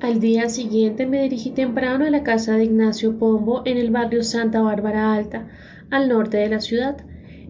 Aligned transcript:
Al 0.00 0.18
día 0.18 0.48
siguiente 0.48 1.04
me 1.04 1.22
dirigí 1.22 1.50
temprano 1.50 2.06
a 2.06 2.10
la 2.10 2.22
casa 2.22 2.56
de 2.56 2.64
Ignacio 2.64 3.18
Pombo 3.18 3.60
en 3.66 3.76
el 3.76 3.90
barrio 3.90 4.22
Santa 4.22 4.62
Bárbara 4.62 5.12
Alta, 5.12 5.50
al 5.90 6.08
norte 6.08 6.38
de 6.38 6.48
la 6.48 6.62
ciudad. 6.62 6.96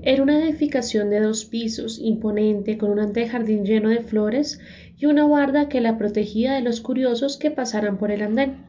Era 0.03 0.25
una 0.25 0.45
edificación 0.45 1.11
de 1.11 1.21
dos 1.21 1.45
pisos, 1.45 2.01
imponente, 2.01 2.77
con 2.77 2.91
un 2.91 2.99
antejardín 2.99 3.65
lleno 3.65 3.89
de 3.91 4.01
flores 4.01 4.59
y 4.99 5.07
una 5.07 5.23
guarda 5.23 5.69
que 5.69 5.81
la 5.81 5.97
protegía 5.97 6.55
de 6.55 6.63
los 6.63 6.81
curiosos 6.81 7.37
que 7.37 7.53
pasaran 7.53 7.99
por 7.99 8.11
el 8.11 8.23
andén. 8.23 8.67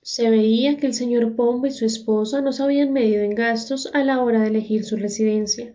Se 0.00 0.30
veía 0.30 0.78
que 0.78 0.86
el 0.86 0.94
señor 0.94 1.36
Pombo 1.36 1.66
y 1.66 1.70
su 1.70 1.84
esposa 1.84 2.40
no 2.40 2.52
se 2.52 2.62
habían 2.62 2.94
medido 2.94 3.22
en 3.22 3.34
gastos 3.34 3.90
a 3.92 4.02
la 4.04 4.22
hora 4.22 4.40
de 4.40 4.48
elegir 4.48 4.84
su 4.84 4.96
residencia. 4.96 5.74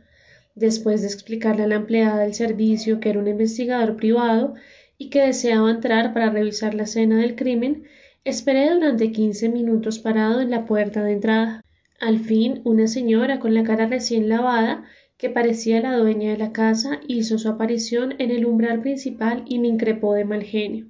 Después 0.56 1.02
de 1.02 1.08
explicarle 1.08 1.66
a 1.66 1.68
la 1.68 1.76
empleada 1.76 2.18
del 2.18 2.34
servicio 2.34 3.00
que 3.00 3.12
era 3.12 3.20
un 3.20 3.28
investigador 3.28 3.96
privado 3.96 4.56
y 4.98 5.10
que 5.10 5.22
deseaba 5.22 5.70
entrar 5.70 6.14
para 6.14 6.30
revisar 6.30 6.74
la 6.74 6.84
escena 6.84 7.18
del 7.18 7.36
crimen, 7.36 7.84
esperé 8.24 8.70
durante 8.70 9.12
quince 9.12 9.50
minutos 9.50 10.00
parado 10.00 10.42
en 10.42 10.50
la 10.50 10.66
puerta 10.66 11.04
de 11.04 11.14
entrada. 11.14 11.62
Al 12.00 12.20
fin, 12.20 12.62
una 12.64 12.88
señora 12.88 13.40
con 13.40 13.54
la 13.54 13.64
cara 13.64 13.88
recién 13.88 14.30
lavada, 14.30 14.86
que 15.18 15.30
parecía 15.30 15.82
la 15.82 15.98
dueña 15.98 16.32
de 16.32 16.38
la 16.38 16.52
casa, 16.52 17.00
hizo 17.08 17.38
su 17.38 17.50
aparición 17.50 18.16
en 18.20 18.32
el 18.32 18.46
umbral 18.46 18.82
principal 18.82 19.44
y 19.48 19.60
me 19.60 19.68
increpó 19.68 20.14
de 20.14 20.26
mal 20.26 20.44
genio. 20.44 20.88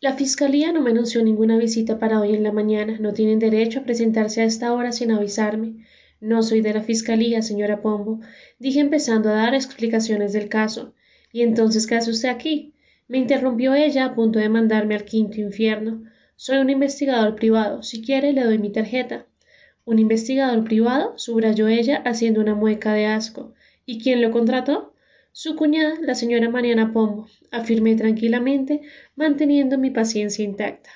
La 0.00 0.14
fiscalía 0.14 0.72
no 0.72 0.80
me 0.82 0.90
anunció 0.90 1.22
ninguna 1.22 1.56
visita 1.56 2.00
para 2.00 2.20
hoy 2.20 2.34
en 2.34 2.42
la 2.42 2.50
mañana. 2.50 2.96
No 2.98 3.12
tienen 3.12 3.38
derecho 3.38 3.78
a 3.78 3.82
presentarse 3.84 4.40
a 4.40 4.44
esta 4.44 4.72
hora 4.72 4.90
sin 4.90 5.12
avisarme. 5.12 5.86
No 6.20 6.42
soy 6.42 6.60
de 6.60 6.74
la 6.74 6.82
fiscalía, 6.82 7.40
señora 7.40 7.82
Pombo, 7.82 8.18
dije 8.58 8.80
empezando 8.80 9.28
a 9.28 9.34
dar 9.34 9.54
explicaciones 9.54 10.32
del 10.32 10.48
caso. 10.48 10.92
¿Y 11.32 11.42
entonces 11.42 11.86
qué 11.86 11.94
hace 11.94 12.10
usted 12.10 12.30
aquí? 12.30 12.71
Me 13.12 13.18
interrumpió 13.18 13.74
ella 13.74 14.06
a 14.06 14.14
punto 14.14 14.38
de 14.38 14.48
mandarme 14.48 14.94
al 14.94 15.04
quinto 15.04 15.38
infierno. 15.38 16.02
Soy 16.34 16.56
un 16.56 16.70
investigador 16.70 17.34
privado. 17.34 17.82
Si 17.82 18.00
quiere, 18.00 18.32
le 18.32 18.42
doy 18.42 18.56
mi 18.56 18.72
tarjeta. 18.72 19.26
¿Un 19.84 19.98
investigador 19.98 20.64
privado? 20.64 21.12
subrayó 21.18 21.68
ella 21.68 22.00
haciendo 22.06 22.40
una 22.40 22.54
mueca 22.54 22.94
de 22.94 23.04
asco. 23.04 23.52
¿Y 23.84 24.02
quién 24.02 24.22
lo 24.22 24.30
contrató? 24.30 24.94
Su 25.30 25.56
cuñada, 25.56 25.96
la 26.00 26.14
señora 26.14 26.48
Mariana 26.48 26.94
Pombo, 26.94 27.28
afirmé 27.50 27.96
tranquilamente, 27.96 28.80
manteniendo 29.14 29.76
mi 29.76 29.90
paciencia 29.90 30.42
intacta. 30.42 30.88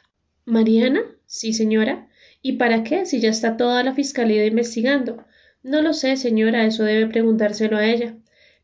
¿Mariana? 0.47 1.03
Sí, 1.27 1.53
señora. 1.53 2.09
¿Y 2.41 2.55
para 2.55 2.83
qué, 2.83 3.05
si 3.05 3.21
ya 3.21 3.29
está 3.29 3.59
toda 3.59 3.85
la 3.85 3.93
fiscalía 3.93 4.47
investigando? 4.47 5.23
No 5.63 5.83
lo 5.83 5.93
sé, 5.93 6.17
señora, 6.17 6.65
eso 6.65 6.83
debe 6.83 7.09
preguntárselo 7.09 7.77
a 7.77 7.85
ella. 7.85 8.17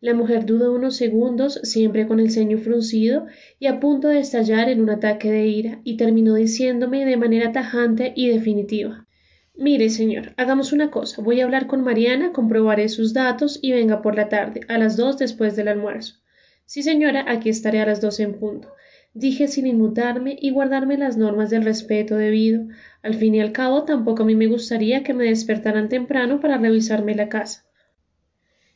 La 0.02 0.14
mujer 0.14 0.46
dudó 0.46 0.74
unos 0.74 0.96
segundos, 0.96 1.60
siempre 1.62 2.08
con 2.08 2.18
el 2.18 2.32
ceño 2.32 2.58
fruncido 2.58 3.26
y 3.60 3.68
a 3.68 3.78
punto 3.78 4.08
de 4.08 4.18
estallar 4.18 4.68
en 4.68 4.80
un 4.80 4.90
ataque 4.90 5.30
de 5.30 5.46
ira, 5.46 5.80
y 5.84 5.96
terminó 5.96 6.34
diciéndome 6.34 7.04
de 7.04 7.16
manera 7.16 7.52
tajante 7.52 8.12
y 8.16 8.26
definitiva 8.26 9.06
Mire, 9.54 9.90
señor, 9.90 10.34
hagamos 10.36 10.72
una 10.72 10.90
cosa. 10.90 11.22
Voy 11.22 11.40
a 11.40 11.44
hablar 11.44 11.68
con 11.68 11.84
Mariana, 11.84 12.32
comprobaré 12.32 12.88
sus 12.88 13.12
datos 13.12 13.60
y 13.62 13.70
venga 13.70 14.02
por 14.02 14.16
la 14.16 14.28
tarde, 14.28 14.62
a 14.66 14.76
las 14.76 14.96
dos 14.96 15.18
después 15.18 15.54
del 15.54 15.68
almuerzo. 15.68 16.16
Sí, 16.64 16.82
señora, 16.82 17.24
aquí 17.28 17.48
estaré 17.48 17.80
a 17.80 17.86
las 17.86 18.00
dos 18.00 18.18
en 18.18 18.34
punto. 18.34 18.72
Dije 19.14 19.46
sin 19.46 19.68
inmutarme 19.68 20.36
y 20.36 20.50
guardarme 20.50 20.98
las 20.98 21.16
normas 21.16 21.48
del 21.48 21.62
respeto 21.62 22.16
debido. 22.16 22.66
Al 23.02 23.14
fin 23.14 23.36
y 23.36 23.40
al 23.40 23.52
cabo, 23.52 23.84
tampoco 23.84 24.24
a 24.24 24.26
mí 24.26 24.34
me 24.34 24.48
gustaría 24.48 25.04
que 25.04 25.14
me 25.14 25.26
despertaran 25.26 25.88
temprano 25.88 26.40
para 26.40 26.58
revisarme 26.58 27.14
la 27.14 27.28
casa. 27.28 27.66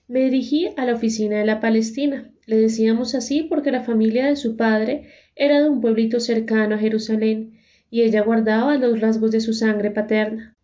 Me 0.08 0.20
dirigí 0.20 0.68
a 0.76 0.84
la 0.84 0.94
oficina 0.94 1.38
de 1.38 1.44
la 1.44 1.58
Palestina. 1.58 2.30
Le 2.46 2.58
decíamos 2.58 3.16
así 3.16 3.42
porque 3.42 3.72
la 3.72 3.82
familia 3.82 4.26
de 4.26 4.36
su 4.36 4.56
padre 4.56 5.08
era 5.34 5.60
de 5.60 5.68
un 5.68 5.80
pueblito 5.80 6.20
cercano 6.20 6.76
a 6.76 6.78
Jerusalén, 6.78 7.58
y 7.90 8.02
ella 8.02 8.22
guardaba 8.22 8.76
los 8.76 9.00
rasgos 9.00 9.32
de 9.32 9.40
su 9.40 9.52
sangre 9.52 9.90
paterna. 9.90 10.56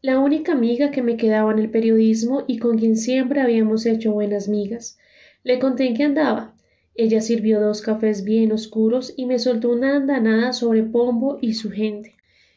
La 0.00 0.18
única 0.18 0.52
amiga 0.52 0.90
que 0.90 1.02
me 1.02 1.18
quedaba 1.18 1.52
en 1.52 1.58
el 1.58 1.70
periodismo 1.70 2.44
y 2.46 2.58
con 2.58 2.78
quien 2.78 2.96
siempre 2.96 3.42
habíamos 3.42 3.84
hecho 3.84 4.12
buenas 4.12 4.48
migas. 4.48 4.96
Le 5.44 5.58
conté 5.58 5.86
en 5.86 5.94
qué 5.94 6.04
andaba. 6.04 6.54
Ella 6.94 7.20
sirvió 7.20 7.60
dos 7.60 7.82
cafés 7.82 8.24
bien 8.24 8.52
oscuros 8.52 9.12
y 9.16 9.26
me 9.26 9.38
soltó 9.38 9.70
una 9.70 9.96
andanada 9.96 10.54
sobre 10.54 10.82
Pombo 10.82 11.38
y 11.42 11.54
su 11.54 11.70
gente. 11.70 12.14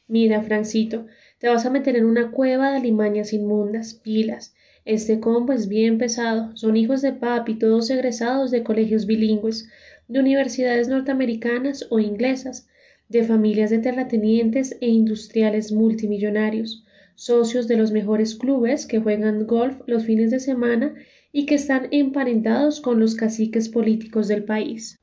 Mira, 0.08 0.42
Francito, 0.44 1.08
te 1.40 1.50
vas 1.50 1.66
a 1.66 1.70
meter 1.70 1.98
en 1.98 2.06
una 2.06 2.32
cueva 2.32 2.72
de 2.72 2.78
alimañas 2.78 3.34
inmundas, 3.34 3.96
pilas. 3.96 4.54
Este 4.86 5.20
combo 5.20 5.54
es 5.54 5.68
bien 5.68 6.00
pesado. 6.00 6.56
Son 6.58 6.76
hijos 6.76 7.02
de 7.02 7.14
papi, 7.14 7.60
todos 7.60 7.90
egresados 7.92 8.50
de 8.50 8.64
colegios 8.64 9.06
bilingües, 9.06 9.70
de 10.08 10.20
universidades 10.20 10.88
norteamericanas 10.88 11.86
o 11.92 12.00
inglesas, 12.00 12.68
de 13.08 13.24
familias 13.24 13.70
de 13.70 13.78
terratenientes 13.78 14.78
e 14.82 14.88
industriales 14.88 15.72
multimillonarios, 15.72 16.84
socios 17.14 17.68
de 17.68 17.78
los 17.78 17.92
mejores 17.92 18.36
clubes 18.36 18.88
que 18.88 19.00
juegan 19.00 19.46
golf 19.46 19.82
los 19.86 20.06
fines 20.06 20.32
de 20.32 20.40
semana 20.40 20.96
y 21.32 21.46
que 21.46 21.56
están 21.56 21.88
emparentados 21.92 22.82
con 22.82 23.00
los 23.00 23.16
caciques 23.16 23.70
políticos 23.70 24.28
del 24.28 24.44
país. 24.44 25.00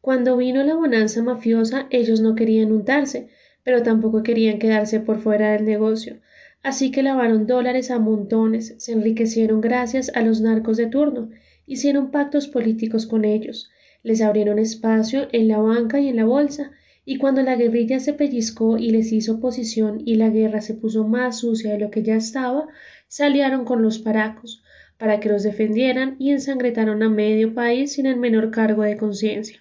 Cuando 0.00 0.36
vino 0.38 0.64
la 0.64 0.74
bonanza 0.74 1.22
mafiosa, 1.22 1.86
ellos 1.90 2.20
no 2.20 2.34
querían 2.34 2.72
untarse, 2.72 3.28
pero 3.62 3.82
tampoco 3.82 4.22
querían 4.22 4.58
quedarse 4.58 5.00
por 5.00 5.20
fuera 5.20 5.52
del 5.52 5.64
negocio, 5.64 6.20
Así 6.62 6.92
que 6.92 7.02
lavaron 7.02 7.46
dólares 7.48 7.90
a 7.90 7.98
montones, 7.98 8.74
se 8.78 8.92
enriquecieron 8.92 9.60
gracias 9.60 10.12
a 10.14 10.22
los 10.22 10.40
narcos 10.40 10.76
de 10.76 10.86
turno, 10.86 11.30
hicieron 11.66 12.12
pactos 12.12 12.46
políticos 12.46 13.06
con 13.06 13.24
ellos, 13.24 13.70
les 14.04 14.20
abrieron 14.20 14.60
espacio 14.60 15.26
en 15.32 15.48
la 15.48 15.58
banca 15.58 15.98
y 15.98 16.08
en 16.08 16.16
la 16.16 16.24
bolsa, 16.24 16.70
y 17.04 17.18
cuando 17.18 17.42
la 17.42 17.56
guerrilla 17.56 17.98
se 17.98 18.12
pellizcó 18.12 18.78
y 18.78 18.90
les 18.90 19.10
hizo 19.10 19.34
oposición 19.34 20.02
y 20.04 20.14
la 20.14 20.28
guerra 20.30 20.60
se 20.60 20.74
puso 20.74 21.02
más 21.06 21.40
sucia 21.40 21.72
de 21.72 21.78
lo 21.78 21.90
que 21.90 22.04
ya 22.04 22.14
estaba, 22.14 22.68
se 23.08 23.24
aliaron 23.24 23.64
con 23.64 23.82
los 23.82 23.98
paracos, 23.98 24.62
para 24.98 25.18
que 25.18 25.28
los 25.28 25.42
defendieran 25.42 26.14
y 26.20 26.30
ensangretaron 26.30 27.02
a 27.02 27.08
medio 27.08 27.54
país 27.54 27.94
sin 27.94 28.06
el 28.06 28.16
menor 28.16 28.52
cargo 28.52 28.82
de 28.82 28.96
conciencia. 28.96 29.58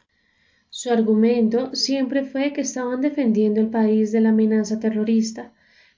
Su 0.69 0.91
argumento 0.91 1.73
siempre 1.73 2.23
fue 2.23 2.53
que 2.53 2.61
estaban 2.61 3.01
defendiendo 3.01 3.59
el 3.59 3.69
país 3.69 4.11
de 4.11 4.21
la 4.21 4.29
amenaza 4.29 4.79
terrorista, 4.79 5.51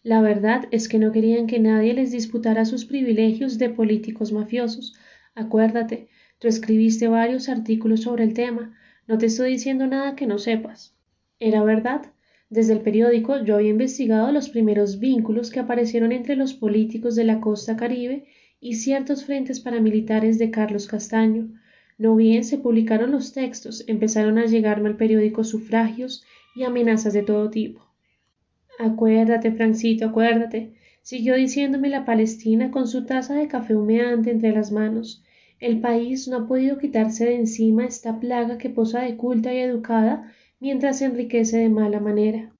la 0.03 0.19
verdad 0.19 0.66
es 0.72 0.90
que 0.90 1.00
no 1.00 1.14
querían 1.14 1.47
que 1.47 1.59
nadie 1.59 1.94
les 1.94 2.12
disputara 2.12 2.66
sus 2.66 2.84
privilegios 2.84 3.58
de 3.58 3.69
políticos 3.69 4.34
mafiosos. 4.34 4.94
Acuérdate, 5.34 6.09
tú 6.40 6.50
escribiste 6.50 7.08
varios 7.08 7.47
artículos 7.47 8.02
sobre 8.02 8.25
el 8.25 8.34
tema. 8.34 8.78
No 9.08 9.18
te 9.18 9.28
estoy 9.28 9.52
diciendo 9.52 9.88
nada 9.88 10.18
que 10.18 10.28
no 10.28 10.40
sepas. 10.40 10.94
Era 11.40 11.63
verdad. 11.63 12.12
Desde 12.50 12.74
el 12.74 12.81
periódico 12.81 13.42
yo 13.46 13.56
había 13.56 13.69
investigado 13.69 14.30
los 14.34 14.50
primeros 14.50 15.00
vínculos 15.00 15.50
que 15.52 15.62
aparecieron 15.62 16.12
entre 16.12 16.36
los 16.36 16.53
políticos 16.53 17.16
de 17.16 17.24
la 17.24 17.40
costa 17.40 17.78
caribe 17.78 18.25
y 18.59 18.75
ciertos 18.75 19.24
frentes 19.24 19.62
paramilitares 19.62 20.38
de 20.38 20.52
Carlos 20.52 20.86
Castaño. 20.86 21.47
No 21.97 22.18
bien 22.18 22.44
se 22.44 22.58
publicaron 22.58 23.12
los 23.12 23.31
textos, 23.31 23.86
empezaron 23.88 24.38
a 24.38 24.47
llegarme 24.47 24.90
al 24.90 24.97
periódico 24.97 25.46
sufragios 25.46 26.25
y 26.56 26.63
amenazas 26.63 27.13
de 27.13 27.24
todo 27.24 27.50
tipo. 27.50 27.83
Acuérdate, 28.80 29.52
Francito, 29.52 30.06
acuérdate, 30.06 30.72
siguió 31.02 31.36
diciéndome 31.36 31.90
la 31.90 32.06
Palestina 32.06 32.72
con 32.72 32.88
su 32.88 33.06
taza 33.06 33.36
de 33.36 33.48
café 33.48 33.76
humeante 33.76 34.32
entre 34.32 34.52
las 34.52 34.72
manos. 34.72 35.24
El 35.60 35.80
país 35.80 36.28
no 36.28 36.38
ha 36.38 36.48
podido 36.48 36.78
quitarse 36.78 37.26
de 37.26 37.36
encima 37.36 37.86
esta 37.86 38.20
plaga 38.20 38.58
que 38.58 38.70
posa 38.70 39.02
de 39.02 39.16
culta 39.16 39.54
y 39.54 39.60
educada 39.60 40.32
mientras 40.60 40.98
se 40.98 41.06
enriquece 41.06 41.58
de 41.58 41.70
mala 41.70 42.00
manera. 42.00 42.52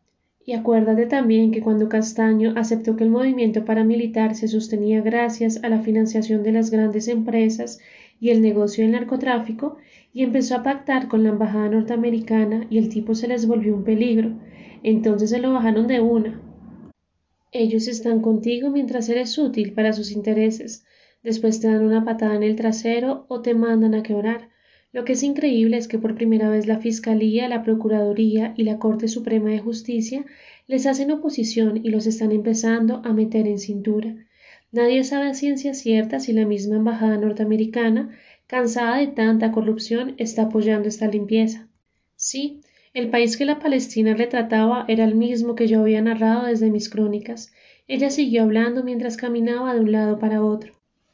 Y 0.46 0.53
acuérdate 0.53 1.06
también 1.06 1.51
que 1.51 1.62
cuando 1.62 1.90
Castaño 1.90 2.53
aceptó 2.57 2.95
que 2.95 3.06
el 3.06 3.09
movimiento 3.09 3.66
paramilitar 3.66 4.35
se 4.35 4.47
sostenía 4.47 5.01
gracias 5.01 5.63
a 5.63 5.69
la 5.69 5.80
financiación 5.80 6.44
de 6.44 6.51
las 6.51 6.69
grandes 6.69 7.07
empresas 7.07 7.80
y 8.19 8.30
el 8.30 8.41
negocio 8.41 8.84
del 8.84 8.91
narcotráfico, 8.91 9.78
y 10.13 10.24
empezó 10.24 10.56
a 10.56 10.63
pactar 10.63 11.07
con 11.07 11.24
la 11.24 11.30
embajada 11.30 11.69
norteamericana 11.69 12.68
y 12.69 12.78
el 12.78 12.90
tipo 12.90 13.16
se 13.16 13.28
les 13.28 13.47
volvió 13.47 13.74
un 13.74 13.84
peligro, 13.84 14.31
entonces 14.83 15.29
se 15.29 15.39
lo 15.39 15.53
bajaron 15.53 15.88
de 15.88 16.01
una. 16.01 16.41
Ellos 17.51 17.88
están 17.88 18.21
contigo 18.21 18.69
mientras 18.69 19.09
eres 19.09 19.38
útil 19.38 19.74
para 19.74 19.94
sus 19.94 20.12
intereses. 20.12 20.85
Después 21.24 21.59
te 21.59 21.68
dan 21.68 21.85
una 21.85 22.03
patada 22.03 22.35
en 22.35 22.44
el 22.44 22.56
trasero 22.56 23.25
o 23.30 23.41
te 23.41 23.53
mandan 23.53 23.95
a 23.95 24.03
quebrar. 24.03 24.50
Lo 24.91 25.06
que 25.06 25.13
es 25.13 25.24
increíble 25.24 25.77
es 25.77 25.88
que 25.88 25.97
por 25.97 26.15
primera 26.15 26.50
vez 26.50 26.68
la 26.68 26.80
Fiscalía, 26.80 27.47
la 27.47 27.63
Procuraduría 27.63 28.53
y 28.57 28.63
la 28.63 28.77
Corte 28.77 29.07
Suprema 29.07 29.50
de 29.50 29.59
Justicia 29.59 30.25
les 30.68 30.85
hacen 30.85 31.12
oposición 31.12 31.80
y 31.83 31.89
los 31.89 32.06
están 32.06 32.31
empezando 32.31 33.01
a 33.03 33.13
meter 33.13 33.47
en 33.47 33.59
cintura. 33.59 34.15
Nadie 34.71 35.03
sabe 35.03 35.27
a 35.27 35.33
ciencia 35.33 35.74
cierta 35.74 36.19
si 36.19 36.33
la 36.33 36.45
misma 36.45 36.77
Embajada 36.77 37.18
norteamericana, 37.18 38.18
cansada 38.47 38.97
de 38.97 39.07
tanta 39.07 39.51
corrupción, 39.51 40.15
está 40.18 40.44
apoyando 40.44 40.88
esta 40.88 41.07
limpieza. 41.07 41.68
Sí, 42.15 42.62
el 42.94 43.10
país 43.10 43.38
que 43.38 43.45
la 43.45 43.60
Palestina 43.60 44.13
retrataba 44.13 44.86
era 44.88 45.04
el 45.04 45.16
mismo 45.16 45.56
que 45.56 45.68
yo 45.68 45.81
había 45.81 46.01
narrado 46.01 46.45
desde 46.45 46.69
mis 46.69 46.90
crónicas. 46.90 47.51
Ella 47.88 48.10
siguió 48.10 48.44
hablando 48.44 48.84
mientras 48.84 49.18
caminaba 49.18 49.74
de 49.74 49.80
un 49.80 49.92
lado 49.92 50.19
para 50.19 50.44
otro. 50.44 50.74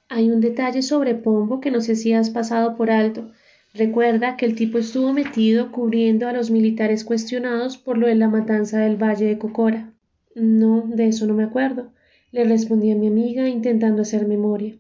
Hay 0.10 0.30
un 0.30 0.42
detalle 0.42 0.82
sobre 0.82 1.16
Pombo 1.16 1.62
que 1.62 1.72
no 1.72 1.82
sé 1.82 1.96
si 1.96 2.14
has 2.14 2.30
pasado 2.30 2.76
por 2.76 2.92
alto. 2.92 3.32
Recuerda 3.74 4.36
que 4.38 4.46
el 4.46 4.56
tipo 4.56 4.78
estuvo 4.78 5.14
metido 5.14 5.72
cubriendo 5.72 6.28
a 6.28 6.34
los 6.34 6.52
militares 6.52 7.04
cuestionados 7.04 7.78
por 7.78 7.98
lo 7.98 8.08
de 8.08 8.16
la 8.16 8.28
matanza 8.28 8.80
del 8.80 8.98
Valle 8.98 9.26
de 9.26 9.38
Cocora. 9.38 9.94
No, 10.36 10.84
de 10.88 11.08
eso 11.08 11.28
no 11.28 11.34
me 11.34 11.44
acuerdo, 11.44 11.92
le 12.32 12.44
respondí 12.44 12.94
mi 12.96 13.08
amiga 13.08 13.48
intentando 13.48 14.02
hacer 14.02 14.28
memoria. 14.28 14.76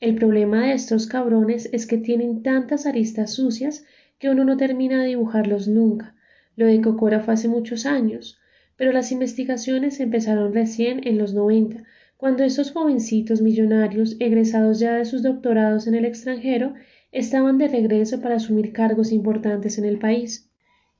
El 0.00 0.14
problema 0.14 0.66
de 0.66 0.74
estos 0.74 1.06
cabrones 1.06 1.68
es 1.72 1.86
que 1.86 1.98
tienen 1.98 2.42
tantas 2.42 2.86
aristas 2.86 3.34
sucias 3.34 3.84
que 4.18 4.30
uno 4.30 4.44
no 4.44 4.56
termina 4.56 5.02
de 5.02 5.08
dibujarlos 5.08 5.68
nunca. 5.68 6.15
Lo 6.56 6.66
de 6.66 6.80
Cocora 6.80 7.20
fue 7.20 7.34
hace 7.34 7.48
muchos 7.48 7.86
años, 7.86 8.38
pero 8.76 8.92
las 8.92 9.12
investigaciones 9.12 10.00
empezaron 10.00 10.52
recién 10.52 11.06
en 11.06 11.18
los 11.18 11.34
noventa, 11.34 11.84
cuando 12.16 12.44
esos 12.44 12.72
jovencitos 12.72 13.42
millonarios, 13.42 14.16
egresados 14.20 14.80
ya 14.80 14.94
de 14.94 15.04
sus 15.04 15.22
doctorados 15.22 15.86
en 15.86 15.94
el 15.94 16.06
extranjero, 16.06 16.72
estaban 17.12 17.58
de 17.58 17.68
regreso 17.68 18.20
para 18.22 18.36
asumir 18.36 18.72
cargos 18.72 19.12
importantes 19.12 19.76
en 19.76 19.84
el 19.84 19.98
país. 19.98 20.50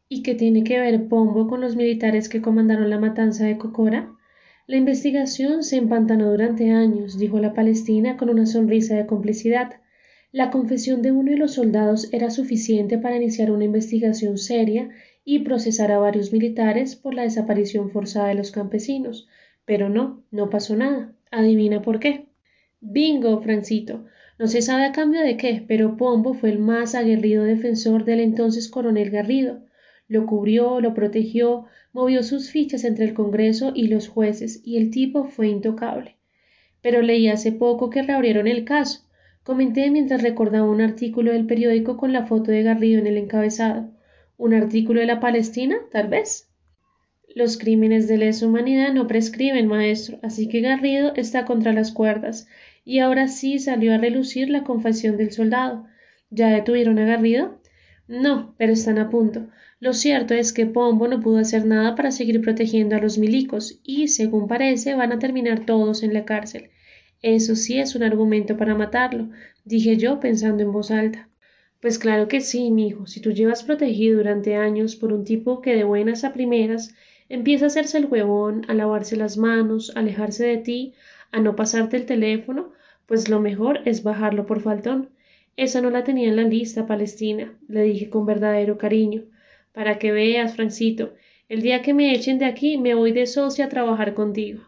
¿Y 0.08 0.22
qué 0.22 0.34
tiene 0.34 0.62
que 0.62 0.78
ver 0.78 1.08
Pombo 1.08 1.48
con 1.48 1.60
los 1.62 1.74
militares 1.74 2.28
que 2.28 2.42
comandaron 2.42 2.90
la 2.90 2.98
matanza 2.98 3.46
de 3.46 3.56
Cocora? 3.56 4.12
La 4.66 4.76
investigación 4.76 5.62
se 5.62 5.76
empantanó 5.76 6.30
durante 6.30 6.70
años, 6.70 7.18
dijo 7.18 7.38
la 7.40 7.54
Palestina 7.54 8.16
con 8.16 8.28
una 8.28 8.46
sonrisa 8.46 8.94
de 8.94 9.06
complicidad. 9.06 9.76
La 10.32 10.50
confesión 10.50 11.02
de 11.02 11.12
uno 11.12 11.30
de 11.30 11.38
los 11.38 11.54
soldados 11.54 12.12
era 12.12 12.30
suficiente 12.30 12.98
para 12.98 13.16
iniciar 13.16 13.50
una 13.50 13.64
investigación 13.64 14.38
seria 14.38 14.90
y 15.28 15.40
procesar 15.40 15.90
a 15.90 15.98
varios 15.98 16.32
militares 16.32 16.94
por 16.94 17.12
la 17.12 17.22
desaparición 17.22 17.90
forzada 17.90 18.28
de 18.28 18.36
los 18.36 18.52
campesinos. 18.52 19.28
Pero 19.64 19.88
no, 19.88 20.22
no 20.30 20.48
pasó 20.50 20.76
nada. 20.76 21.12
Adivina 21.32 21.82
por 21.82 21.98
qué. 21.98 22.28
Bingo, 22.80 23.42
Francito. 23.42 24.04
No 24.38 24.46
se 24.46 24.62
sabe 24.62 24.84
a 24.84 24.92
cambio 24.92 25.20
de 25.22 25.36
qué, 25.36 25.64
pero 25.66 25.96
Pombo 25.96 26.32
fue 26.32 26.50
el 26.50 26.60
más 26.60 26.94
aguerrido 26.94 27.42
defensor 27.42 28.04
del 28.04 28.20
entonces 28.20 28.68
coronel 28.68 29.10
Garrido. 29.10 29.64
Lo 30.06 30.26
cubrió, 30.26 30.80
lo 30.80 30.94
protegió, 30.94 31.64
movió 31.92 32.22
sus 32.22 32.52
fichas 32.52 32.84
entre 32.84 33.04
el 33.04 33.12
Congreso 33.12 33.72
y 33.74 33.88
los 33.88 34.06
jueces, 34.06 34.60
y 34.64 34.76
el 34.76 34.92
tipo 34.92 35.24
fue 35.24 35.48
intocable. 35.48 36.14
Pero 36.82 37.02
leí 37.02 37.26
hace 37.26 37.50
poco 37.50 37.90
que 37.90 38.02
reabrieron 38.02 38.46
el 38.46 38.64
caso. 38.64 39.00
Comenté 39.42 39.90
mientras 39.90 40.22
recordaba 40.22 40.70
un 40.70 40.80
artículo 40.80 41.32
del 41.32 41.46
periódico 41.46 41.96
con 41.96 42.12
la 42.12 42.26
foto 42.26 42.52
de 42.52 42.62
Garrido 42.62 43.00
en 43.00 43.08
el 43.08 43.16
encabezado. 43.16 43.95
¿Un 44.38 44.52
artículo 44.52 45.00
de 45.00 45.06
la 45.06 45.20
Palestina? 45.20 45.76
Tal 45.90 46.08
vez. 46.08 46.50
Los 47.34 47.56
crímenes 47.56 48.06
de 48.06 48.18
lesa 48.18 48.46
humanidad 48.46 48.92
no 48.92 49.06
prescriben, 49.06 49.66
maestro, 49.66 50.18
así 50.22 50.48
que 50.48 50.60
Garrido 50.60 51.12
está 51.16 51.44
contra 51.44 51.72
las 51.72 51.92
cuerdas, 51.92 52.46
y 52.84 52.98
ahora 52.98 53.28
sí 53.28 53.58
salió 53.58 53.94
a 53.94 53.98
relucir 53.98 54.50
la 54.50 54.62
confesión 54.62 55.16
del 55.16 55.32
soldado. 55.32 55.86
¿Ya 56.30 56.48
detuvieron 56.48 56.98
a 56.98 57.06
Garrido? 57.06 57.60
No, 58.08 58.54
pero 58.58 58.72
están 58.72 58.98
a 58.98 59.10
punto. 59.10 59.48
Lo 59.80 59.92
cierto 59.92 60.34
es 60.34 60.52
que 60.52 60.66
Pombo 60.66 61.08
no 61.08 61.20
pudo 61.20 61.38
hacer 61.38 61.66
nada 61.66 61.94
para 61.94 62.10
seguir 62.10 62.40
protegiendo 62.40 62.96
a 62.96 63.00
los 63.00 63.18
milicos 63.18 63.80
y, 63.84 64.08
según 64.08 64.48
parece, 64.48 64.94
van 64.94 65.12
a 65.12 65.18
terminar 65.18 65.66
todos 65.66 66.02
en 66.02 66.14
la 66.14 66.24
cárcel. 66.24 66.70
Eso 67.22 67.56
sí 67.56 67.78
es 67.78 67.94
un 67.94 68.02
argumento 68.02 68.56
para 68.56 68.74
matarlo, 68.74 69.30
dije 69.64 69.96
yo 69.96 70.20
pensando 70.20 70.62
en 70.62 70.72
voz 70.72 70.90
alta. 70.90 71.28
Pues 71.80 71.98
claro 71.98 72.28
que 72.28 72.42
sí, 72.42 72.70
mi 72.70 72.88
hijo. 72.88 73.06
Si 73.06 73.20
tú 73.22 73.32
llevas 73.32 73.62
protegido 73.62 74.18
durante 74.18 74.56
años 74.56 74.94
por 74.94 75.10
un 75.10 75.24
tipo 75.24 75.62
que 75.62 75.74
de 75.74 75.84
buenas 75.84 76.22
a 76.22 76.34
primeras 76.34 76.94
empieza 77.30 77.64
a 77.64 77.68
hacerse 77.68 77.96
el 77.96 78.04
huevón, 78.04 78.66
a 78.68 78.74
lavarse 78.74 79.16
las 79.16 79.38
manos, 79.38 79.90
a 79.96 80.00
alejarse 80.00 80.44
de 80.46 80.58
ti, 80.58 80.92
a 81.32 81.40
no 81.40 81.56
pasarte 81.56 81.96
el 81.96 82.04
teléfono, 82.04 82.72
pues 83.06 83.30
lo 83.30 83.40
mejor 83.40 83.80
es 83.86 84.02
bajarlo 84.02 84.44
por 84.44 84.60
faltón. 84.60 85.08
Esa 85.56 85.80
no 85.80 85.88
la 85.88 86.04
tenía 86.04 86.28
en 86.28 86.36
la 86.36 86.42
lista, 86.42 86.86
Palestina, 86.86 87.54
le 87.68 87.84
dije 87.84 88.10
con 88.10 88.26
verdadero 88.26 88.76
cariño. 88.76 89.22
Para 89.72 89.98
que 89.98 90.12
veas, 90.12 90.56
Francito, 90.56 91.14
el 91.48 91.62
día 91.62 91.80
que 91.80 91.94
me 91.94 92.12
echen 92.14 92.38
de 92.38 92.44
aquí 92.44 92.76
me 92.76 92.94
voy 92.94 93.12
de 93.12 93.26
socia 93.26 93.64
a 93.64 93.68
trabajar 93.70 94.12
contigo. 94.12 94.60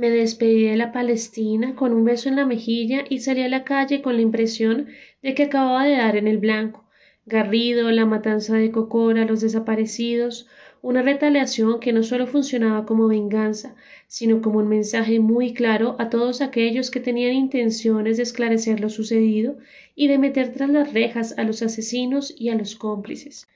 Me 0.00 0.08
despedí 0.08 0.64
de 0.64 0.78
la 0.78 0.92
Palestina 0.92 1.74
con 1.74 1.92
un 1.92 2.06
beso 2.06 2.30
en 2.30 2.36
la 2.36 2.46
mejilla 2.46 3.04
y 3.10 3.18
salí 3.18 3.42
a 3.42 3.50
la 3.50 3.64
calle 3.64 4.00
con 4.00 4.16
la 4.16 4.22
impresión 4.22 4.86
de 5.22 5.34
que 5.34 5.42
acababa 5.42 5.84
de 5.84 5.98
dar 5.98 6.16
en 6.16 6.26
el 6.26 6.38
blanco. 6.38 6.86
Garrido, 7.26 7.90
la 7.90 8.06
matanza 8.06 8.56
de 8.56 8.70
Cocora, 8.70 9.26
los 9.26 9.42
desaparecidos, 9.42 10.48
una 10.80 11.02
retaliación 11.02 11.80
que 11.80 11.92
no 11.92 12.02
solo 12.02 12.26
funcionaba 12.26 12.86
como 12.86 13.08
venganza, 13.08 13.76
sino 14.06 14.40
como 14.40 14.60
un 14.60 14.70
mensaje 14.70 15.20
muy 15.20 15.52
claro 15.52 15.96
a 15.98 16.08
todos 16.08 16.40
aquellos 16.40 16.90
que 16.90 17.00
tenían 17.00 17.34
intenciones 17.34 18.16
de 18.16 18.22
esclarecer 18.22 18.80
lo 18.80 18.88
sucedido 18.88 19.58
y 19.94 20.08
de 20.08 20.16
meter 20.16 20.50
tras 20.54 20.70
las 20.70 20.94
rejas 20.94 21.34
a 21.36 21.44
los 21.44 21.60
asesinos 21.60 22.34
y 22.38 22.48
a 22.48 22.54
los 22.54 22.74
cómplices. 22.74 23.48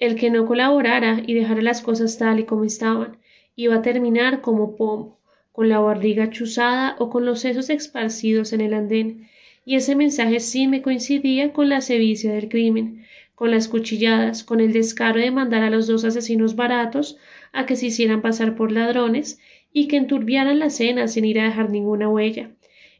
El 0.00 0.14
que 0.14 0.30
no 0.30 0.46
colaborara 0.46 1.20
y 1.26 1.34
dejara 1.34 1.60
las 1.60 1.82
cosas 1.82 2.16
tal 2.16 2.40
y 2.40 2.44
como 2.44 2.64
estaban, 2.64 3.18
iba 3.56 3.74
a 3.74 3.82
terminar 3.82 4.40
como 4.40 4.74
Pombo, 4.74 5.18
con 5.52 5.68
la 5.68 5.78
barriga 5.78 6.30
chuzada 6.30 6.96
o 6.98 7.10
con 7.10 7.24
los 7.26 7.40
sesos 7.40 7.70
esparcidos 7.70 8.52
en 8.52 8.60
el 8.62 8.74
andén, 8.74 9.28
y 9.64 9.76
ese 9.76 9.94
mensaje 9.94 10.40
sí 10.40 10.66
me 10.66 10.82
coincidía 10.82 11.52
con 11.52 11.68
la 11.68 11.80
sevicia 11.80 12.32
del 12.32 12.48
crimen, 12.48 13.04
con 13.34 13.50
las 13.50 13.68
cuchilladas, 13.68 14.44
con 14.44 14.60
el 14.60 14.72
descaro 14.72 15.20
de 15.20 15.30
mandar 15.30 15.62
a 15.62 15.70
los 15.70 15.86
dos 15.86 16.04
asesinos 16.04 16.56
baratos 16.56 17.16
a 17.52 17.66
que 17.66 17.76
se 17.76 17.86
hicieran 17.86 18.22
pasar 18.22 18.56
por 18.56 18.72
ladrones 18.72 19.38
y 19.72 19.88
que 19.88 19.96
enturbiaran 19.96 20.58
la 20.58 20.70
cena 20.70 21.08
sin 21.08 21.24
ir 21.24 21.40
a 21.40 21.44
dejar 21.44 21.70
ninguna 21.70 22.08
huella. 22.08 22.50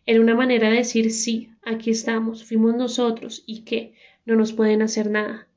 Era 0.05 0.21
una 0.21 0.35
manera 0.35 0.69
de 0.69 0.77
decir 0.77 1.11
sí, 1.11 1.51
aquí 1.63 1.91
estamos, 1.91 2.45
fuimos 2.45 2.75
nosotros 2.75 3.45
y 3.47 3.61
que 3.61 3.95
no 4.25 4.37
nos 4.37 4.53
pueden 4.53 4.83
hacer 4.83 5.11
nada. 5.11 5.49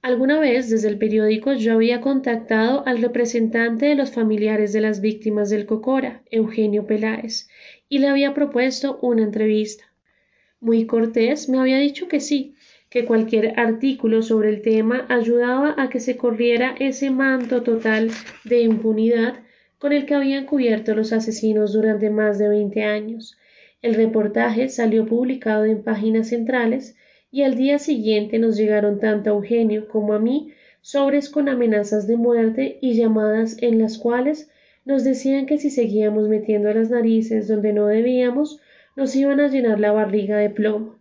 Alguna 0.00 0.38
vez 0.38 0.70
desde 0.70 0.88
el 0.88 0.96
periódico 0.96 1.54
yo 1.54 1.74
había 1.74 2.00
contactado 2.00 2.86
al 2.86 3.02
representante 3.02 3.86
de 3.86 3.96
los 3.96 4.12
familiares 4.12 4.72
de 4.72 4.80
las 4.80 5.00
víctimas 5.00 5.50
del 5.50 5.66
Cocora, 5.66 6.22
Eugenio 6.30 6.86
Peláez, 6.86 7.48
y 7.88 7.98
le 7.98 8.06
había 8.06 8.32
propuesto 8.32 9.00
una 9.02 9.24
entrevista. 9.24 9.92
Muy 10.60 10.86
cortés 10.86 11.48
me 11.48 11.58
había 11.58 11.78
dicho 11.78 12.06
que 12.06 12.20
sí, 12.20 12.54
que 12.90 13.04
cualquier 13.04 13.58
artículo 13.58 14.22
sobre 14.22 14.50
el 14.50 14.62
tema 14.62 15.04
ayudaba 15.08 15.74
a 15.76 15.90
que 15.90 15.98
se 15.98 16.16
corriera 16.16 16.76
ese 16.78 17.10
manto 17.10 17.62
total 17.62 18.10
de 18.44 18.60
impunidad 18.60 19.40
con 19.78 19.92
el 19.92 20.06
que 20.06 20.14
habían 20.14 20.46
cubierto 20.46 20.94
los 20.94 21.12
asesinos 21.12 21.72
durante 21.72 22.08
más 22.08 22.38
de 22.38 22.48
veinte 22.48 22.84
años. 22.84 23.36
El 23.82 23.94
reportaje 23.94 24.68
salió 24.68 25.06
publicado 25.06 25.64
en 25.64 25.82
páginas 25.82 26.28
centrales 26.28 26.96
y 27.30 27.42
al 27.42 27.56
día 27.56 27.78
siguiente 27.78 28.38
nos 28.38 28.56
llegaron 28.56 28.98
tanto 28.98 29.30
a 29.30 29.32
Eugenio 29.34 29.88
como 29.88 30.14
a 30.14 30.18
mí 30.18 30.52
sobres 30.80 31.28
con 31.28 31.48
amenazas 31.48 32.06
de 32.06 32.16
muerte 32.16 32.78
y 32.80 32.94
llamadas 32.94 33.56
en 33.62 33.78
las 33.78 33.98
cuales 33.98 34.50
nos 34.84 35.04
decían 35.04 35.46
que 35.46 35.58
si 35.58 35.70
seguíamos 35.70 36.28
metiendo 36.28 36.72
las 36.72 36.90
narices 36.90 37.46
donde 37.46 37.72
no 37.72 37.86
debíamos, 37.86 38.60
nos 38.96 39.14
iban 39.14 39.40
a 39.40 39.48
llenar 39.48 39.78
la 39.78 39.92
barriga 39.92 40.38
de 40.38 40.50
plomo. 40.50 40.96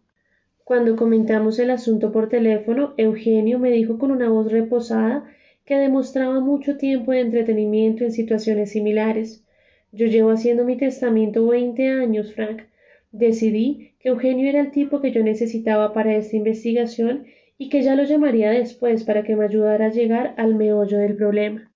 Cuando 0.65 0.97
comentamos 0.97 1.59
el 1.59 1.71
asunto 1.71 2.11
por 2.11 2.27
teléfono, 2.27 2.93
Eugenio 2.97 3.57
me 3.59 3.71
dijo 3.71 3.97
con 3.97 4.11
una 4.11 4.27
voz 4.27 4.51
reposada 4.51 5.23
que 5.63 5.77
demostraba 5.77 6.41
mucho 6.41 6.75
tiempo 6.75 7.13
de 7.13 7.21
entretenimiento 7.21 8.03
en 8.03 8.11
situaciones 8.11 8.71
similares. 8.71 9.45
Yo 9.93 10.07
llevo 10.07 10.31
haciendo 10.31 10.65
mi 10.65 10.75
testamento 10.75 11.47
veinte 11.47 11.87
años, 11.87 12.33
Frank. 12.33 12.63
Decidí 13.11 13.93
que 13.99 14.09
Eugenio 14.09 14.49
era 14.49 14.59
el 14.59 14.71
tipo 14.71 15.01
que 15.01 15.11
yo 15.11 15.23
necesitaba 15.23 15.93
para 15.93 16.15
esta 16.15 16.35
investigación 16.35 17.25
y 17.57 17.69
que 17.69 17.81
ya 17.81 17.95
lo 17.95 18.03
llamaría 18.03 18.51
después 18.51 19.03
para 19.03 19.23
que 19.23 19.35
me 19.35 19.45
ayudara 19.45 19.85
a 19.85 19.91
llegar 19.91 20.33
al 20.37 20.55
meollo 20.55 20.97
del 20.97 21.15
problema. 21.15 21.71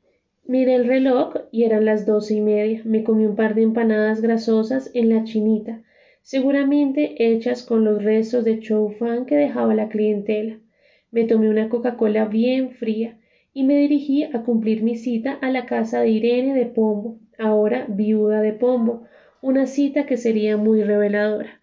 Miré 0.45 0.75
el 0.75 0.87
reloj 0.87 1.33
y 1.51 1.63
eran 1.63 1.85
las 1.85 2.05
doce 2.05 2.35
y 2.35 2.41
media. 2.41 2.81
Me 2.85 3.03
comí 3.03 3.25
un 3.25 3.35
par 3.35 3.55
de 3.55 3.61
empanadas 3.61 4.21
grasosas 4.21 4.91
en 4.93 5.09
la 5.09 5.23
chinita 5.23 5.83
seguramente 6.21 7.15
hechas 7.33 7.63
con 7.63 7.83
los 7.83 8.03
restos 8.03 8.45
de 8.45 8.59
chow 8.59 8.93
que 9.25 9.35
dejaba 9.35 9.73
la 9.73 9.89
clientela. 9.89 10.59
Me 11.09 11.25
tomé 11.25 11.49
una 11.49 11.69
Coca-Cola 11.69 12.25
bien 12.25 12.71
fría 12.71 13.17
y 13.53 13.63
me 13.63 13.75
dirigí 13.77 14.23
a 14.23 14.43
cumplir 14.43 14.81
mi 14.83 14.95
cita 14.95 15.33
a 15.33 15.49
la 15.49 15.65
casa 15.65 16.01
de 16.01 16.09
Irene 16.09 16.53
de 16.53 16.65
Pombo, 16.67 17.19
ahora 17.37 17.85
viuda 17.89 18.41
de 18.41 18.53
Pombo, 18.53 19.03
una 19.41 19.67
cita 19.67 20.05
que 20.05 20.15
sería 20.17 20.55
muy 20.57 20.83
reveladora. 20.83 21.59